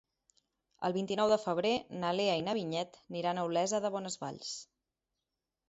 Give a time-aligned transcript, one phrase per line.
[0.87, 1.73] El vint-i-nou de febrer
[2.05, 4.59] na Lea i na Vinyet iran a Olesa de Bonesvalls.